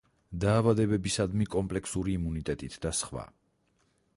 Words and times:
დაავადებებისადმი 0.43 1.47
კომპლექსური 1.55 2.15
იმუნიტეტით 2.21 2.79
და 2.87 2.95
სხვა. 3.01 3.27